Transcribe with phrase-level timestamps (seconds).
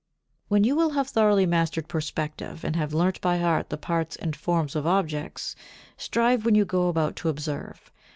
[0.47, 4.35] When you will have thoroughly mastered perspective and have learnt by heart the parts and
[4.35, 5.55] forms of objects,
[5.95, 7.91] strive when you go about to observe.